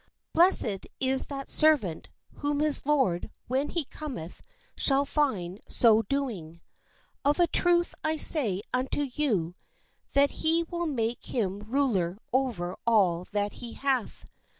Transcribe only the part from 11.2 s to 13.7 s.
him ruler over all that